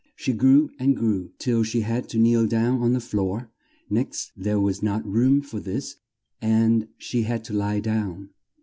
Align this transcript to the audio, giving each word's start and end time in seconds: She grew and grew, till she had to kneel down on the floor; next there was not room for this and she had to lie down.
She 0.15 0.33
grew 0.33 0.71
and 0.79 0.95
grew, 0.97 1.31
till 1.37 1.61
she 1.61 1.81
had 1.81 2.09
to 2.09 2.17
kneel 2.17 2.47
down 2.47 2.81
on 2.81 2.93
the 2.93 2.99
floor; 2.99 3.51
next 3.87 4.31
there 4.35 4.59
was 4.59 4.81
not 4.81 5.05
room 5.05 5.43
for 5.43 5.59
this 5.59 5.97
and 6.41 6.87
she 6.97 7.21
had 7.21 7.43
to 7.43 7.53
lie 7.53 7.81
down. 7.81 8.31